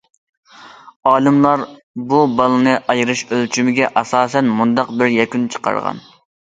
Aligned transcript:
ئالىملار 1.11 1.65
بۇ 2.13 2.23
بالىلارنى 2.39 2.75
ئايرىش 2.95 3.23
ئۆلچىمىگە 3.29 3.95
ئاساسەن 4.01 4.53
مۇنداق 4.59 4.95
بىر 5.03 5.17
يەكۈن 5.23 5.47
چىقارغان. 5.57 6.07